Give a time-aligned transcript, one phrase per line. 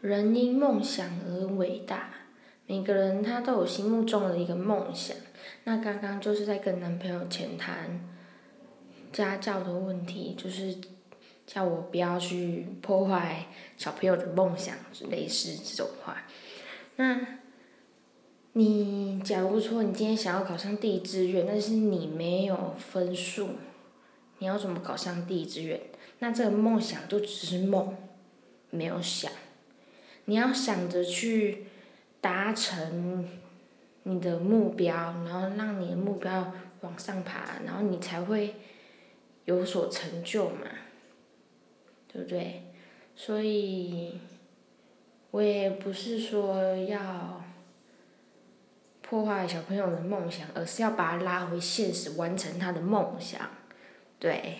[0.00, 2.10] 人因梦想而伟大，
[2.66, 5.16] 每个人他都有心目中的一个梦想。
[5.64, 8.00] 那刚刚就是在跟男朋友浅谈
[9.12, 10.76] 家教的问题，就是
[11.46, 13.46] 叫我不要去破坏
[13.76, 14.76] 小朋友的梦想，
[15.10, 16.24] 类似这种话。
[16.96, 17.20] 那，
[18.52, 23.50] 你假如说你今天想要考上第一志愿，但是你没有分数，
[24.38, 25.80] 你要怎么考上第一志愿？
[26.18, 27.96] 那这个梦想就只是梦，
[28.70, 29.30] 没有想。
[30.26, 31.64] 你要想着去
[32.20, 33.28] 达成
[34.04, 36.52] 你的目标，然后让你的目标
[36.82, 38.54] 往上爬，然后你才会
[39.44, 40.66] 有所成就嘛，
[42.12, 42.62] 对不对？
[43.16, 44.20] 所以，
[45.30, 47.42] 我也不是说要
[49.00, 53.40] 破坏小朋友的梦想，而是要把他拉回现实，完成他的梦想，
[54.18, 54.56] 对。